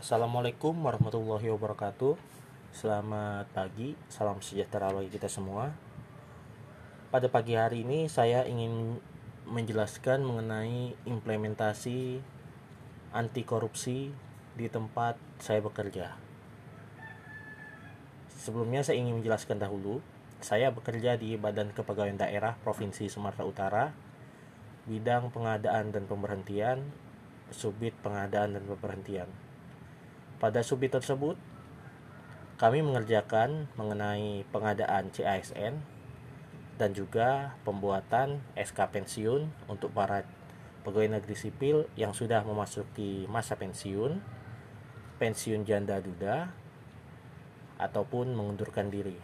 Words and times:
Assalamualaikum 0.00 0.72
warahmatullahi 0.80 1.52
wabarakatuh. 1.52 2.16
Selamat 2.72 3.44
pagi, 3.52 3.92
salam 4.08 4.40
sejahtera 4.40 4.88
bagi 4.88 5.12
kita 5.12 5.28
semua. 5.28 5.76
Pada 7.12 7.28
pagi 7.28 7.52
hari 7.52 7.84
ini 7.84 8.08
saya 8.08 8.48
ingin 8.48 8.96
menjelaskan 9.44 10.24
mengenai 10.24 10.96
implementasi 11.04 12.16
anti 13.12 13.44
korupsi 13.44 14.08
di 14.56 14.72
tempat 14.72 15.20
saya 15.36 15.60
bekerja. 15.60 16.16
Sebelumnya 18.40 18.80
saya 18.80 19.04
ingin 19.04 19.20
menjelaskan 19.20 19.60
dahulu 19.60 20.00
Saya 20.40 20.72
bekerja 20.72 21.20
di 21.20 21.36
Badan 21.36 21.76
Kepegawaian 21.76 22.16
Daerah 22.16 22.56
Provinsi 22.64 23.12
Sumatera 23.12 23.44
Utara 23.44 23.84
Bidang 24.88 25.28
pengadaan 25.28 25.92
dan 25.92 26.08
pemberhentian 26.08 26.88
Subit 27.52 27.92
pengadaan 28.00 28.56
dan 28.56 28.64
pemberhentian 28.64 29.28
pada 30.40 30.64
subit 30.64 30.88
tersebut, 30.88 31.36
kami 32.56 32.80
mengerjakan 32.80 33.68
mengenai 33.76 34.48
pengadaan 34.48 35.12
CASN 35.12 35.84
dan 36.80 36.90
juga 36.96 37.52
pembuatan 37.68 38.40
SK 38.56 38.88
pensiun 38.88 39.52
untuk 39.68 39.92
para 39.92 40.24
pegawai 40.80 41.20
negeri 41.20 41.36
sipil 41.36 41.76
yang 41.92 42.16
sudah 42.16 42.40
memasuki 42.40 43.28
masa 43.28 43.52
pensiun, 43.60 44.16
pensiun 45.20 45.68
janda 45.68 46.00
duda, 46.00 46.48
ataupun 47.76 48.32
mengundurkan 48.32 48.88
diri. 48.88 49.16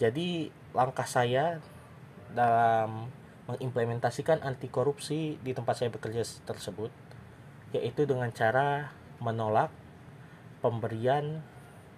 Jadi, 0.00 0.48
langkah 0.72 1.04
saya 1.04 1.60
dalam 2.32 3.12
mengimplementasikan 3.44 4.40
anti 4.40 4.72
korupsi 4.72 5.36
di 5.44 5.52
tempat 5.52 5.84
saya 5.84 5.92
bekerja 5.92 6.24
tersebut 6.48 7.09
yaitu 7.70 8.06
dengan 8.06 8.30
cara 8.34 8.90
menolak 9.22 9.70
pemberian 10.64 11.44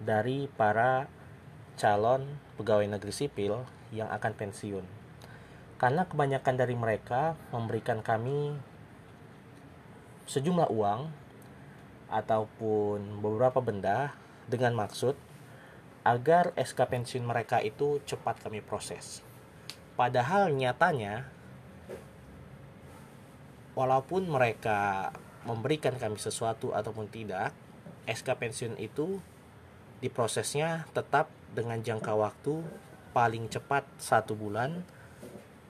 dari 0.03 0.45
para 0.51 1.07
calon 1.79 2.37
pegawai 2.59 2.85
negeri 2.85 3.13
sipil 3.13 3.65
yang 3.89 4.09
akan 4.11 4.33
pensiun. 4.37 4.85
Karena 5.81 6.05
kebanyakan 6.07 6.55
dari 6.55 6.75
mereka 6.77 7.35
memberikan 7.51 7.99
kami 7.99 8.55
sejumlah 10.29 10.71
uang 10.71 11.11
ataupun 12.07 13.19
beberapa 13.19 13.59
benda 13.59 14.15
dengan 14.47 14.77
maksud 14.77 15.17
agar 16.03 16.51
SK 16.59 16.79
pensiun 16.87 17.25
mereka 17.25 17.63
itu 17.63 17.99
cepat 18.03 18.39
kami 18.43 18.59
proses. 18.59 19.23
Padahal 19.95 20.51
nyatanya 20.51 21.27
walaupun 23.73 24.29
mereka 24.29 25.11
memberikan 25.43 25.95
kami 25.99 26.19
sesuatu 26.19 26.71
ataupun 26.71 27.07
tidak, 27.11 27.51
SK 28.07 28.35
pensiun 28.35 28.75
itu 28.79 29.19
diprosesnya 30.03 30.87
tetap 30.91 31.31
dengan 31.55 31.79
jangka 31.79 32.11
waktu 32.11 32.59
paling 33.15 33.47
cepat 33.47 33.87
satu 34.01 34.35
bulan 34.35 34.83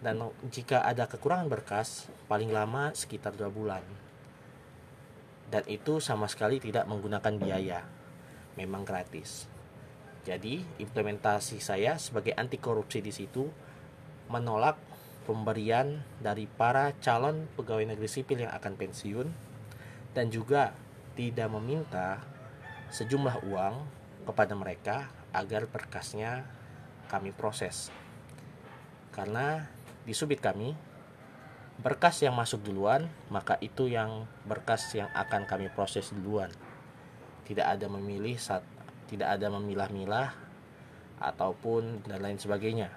dan 0.02 0.20
jika 0.50 0.84
ada 0.84 1.06
kekurangan 1.06 1.48
berkas 1.48 2.10
paling 2.26 2.50
lama 2.50 2.92
sekitar 2.98 3.36
dua 3.38 3.54
bulan. 3.54 3.84
Dan 5.54 5.62
itu 5.70 6.02
sama 6.02 6.26
sekali 6.26 6.58
tidak 6.58 6.90
menggunakan 6.90 7.34
biaya 7.38 7.86
memang 8.58 8.82
gratis. 8.82 9.46
Jadi 10.24 10.64
implementasi 10.80 11.60
saya 11.60 12.00
sebagai 12.00 12.34
anti 12.34 12.58
korupsi 12.58 13.04
di 13.04 13.12
situ 13.12 13.44
menolak 14.32 14.80
pemberian 15.28 16.04
dari 16.20 16.48
para 16.48 16.96
calon 17.00 17.48
pegawai 17.56 17.96
negeri 17.96 18.10
sipil 18.10 18.44
yang 18.44 18.54
akan 18.56 18.74
pensiun 18.76 19.28
dan 20.14 20.30
juga 20.30 20.74
tidak 21.14 21.50
meminta 21.54 22.22
sejumlah 22.94 23.46
uang 23.50 23.76
kepada 24.30 24.54
mereka 24.54 25.10
agar 25.34 25.66
berkasnya 25.66 26.46
kami 27.10 27.34
proses. 27.34 27.90
Karena 29.14 29.66
di 30.06 30.14
subit 30.14 30.42
kami 30.42 30.74
berkas 31.82 32.22
yang 32.22 32.38
masuk 32.38 32.62
duluan, 32.62 33.10
maka 33.34 33.58
itu 33.62 33.90
yang 33.90 34.30
berkas 34.46 34.94
yang 34.94 35.10
akan 35.14 35.50
kami 35.50 35.74
proses 35.74 36.14
duluan. 36.14 36.54
Tidak 37.44 37.66
ada 37.66 37.90
memilih 37.90 38.38
saat 38.38 38.64
tidak 39.10 39.38
ada 39.38 39.52
memilah-milah 39.52 40.34
ataupun 41.22 42.02
dan 42.08 42.24
lain 42.24 42.40
sebagainya. 42.40 42.90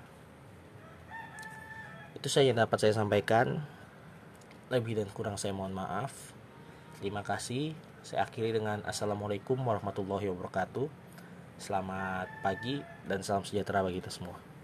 Itu 2.17 2.33
saja 2.33 2.49
yang 2.49 2.61
dapat 2.61 2.79
saya 2.81 2.97
sampaikan. 2.97 3.61
Lebih 4.73 4.99
dan 4.99 5.09
kurang 5.13 5.37
saya 5.39 5.55
mohon 5.55 5.77
maaf. 5.77 6.36
Terima 6.97 7.21
kasih. 7.21 7.77
Saya 8.01 8.25
akhiri 8.25 8.57
dengan 8.57 8.81
Assalamualaikum 8.89 9.61
warahmatullahi 9.61 10.33
wabarakatuh. 10.33 10.89
Selamat 11.61 12.25
pagi 12.41 12.81
dan 13.05 13.21
salam 13.21 13.45
sejahtera 13.45 13.85
bagi 13.85 14.01
kita 14.01 14.09
semua. 14.09 14.56